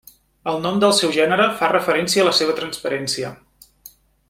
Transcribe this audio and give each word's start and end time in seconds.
El 0.53 0.55
nom 0.61 0.79
del 0.83 0.95
seu 0.99 1.11
gènere 1.17 1.45
fa 1.59 1.69
referència 1.73 2.25
a 2.25 2.27
la 2.29 2.33
seva 2.39 2.57
transparència. 2.61 3.33